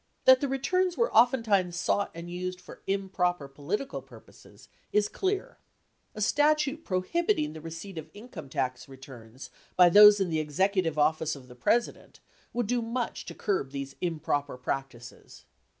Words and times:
That 0.25 0.41
the 0.41 0.47
returns 0.47 0.97
were 0.97 1.13
oftentimes 1.15 1.75
sought 1.75 2.09
and 2.15 2.27
used 2.27 2.59
for 2.59 2.81
improper 2.87 3.47
political 3.47 4.01
purposes 4.01 4.67
is 4.91 5.07
clear. 5.07 5.59
A 6.15 6.21
statute 6.21 6.83
prohibiting 6.83 7.53
the 7.53 7.61
receipt 7.61 7.99
of 7.99 8.09
income 8.15 8.49
tax 8.49 8.89
returns 8.89 9.51
by 9.75 9.89
those 9.89 10.19
in 10.19 10.31
the 10.31 10.39
Executive 10.39 10.97
Office 10.97 11.35
of 11.35 11.47
the 11.47 11.53
President 11.55 12.19
would 12.51 12.65
do 12.65 12.81
much 12.81 13.25
to 13.27 13.35
curb 13.35 13.69
these 13.69 13.95
improper 14.01 14.57
practices. 14.57 15.45